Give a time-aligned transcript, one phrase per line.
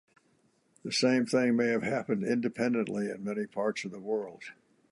[0.81, 4.41] The same thing may have happened independently in many parts of the world.